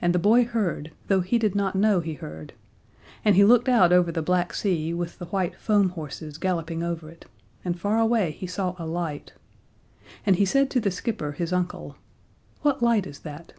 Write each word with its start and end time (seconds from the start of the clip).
And 0.00 0.14
the 0.14 0.18
boy 0.18 0.46
heard, 0.46 0.90
though 1.08 1.20
he 1.20 1.36
did 1.38 1.54
not 1.54 1.76
know 1.76 2.00
he 2.00 2.14
heard, 2.14 2.54
and 3.26 3.36
he 3.36 3.44
looked 3.44 3.68
out 3.68 3.92
over 3.92 4.10
the 4.10 4.22
black 4.22 4.54
sea 4.54 4.94
with 4.94 5.18
the 5.18 5.26
white 5.26 5.54
foam 5.54 5.90
horses 5.90 6.38
galloping 6.38 6.82
over 6.82 7.10
it, 7.10 7.26
and 7.62 7.78
far 7.78 7.98
away 7.98 8.30
he 8.30 8.46
saw 8.46 8.74
a 8.78 8.86
light. 8.86 9.34
And 10.24 10.36
he 10.36 10.46
said 10.46 10.70
to 10.70 10.80
the 10.80 10.90
skipper, 10.90 11.32
his 11.32 11.52
uncle: 11.52 11.96
"What 12.62 12.82
light 12.82 13.06
is 13.06 13.18
that?" 13.18 13.52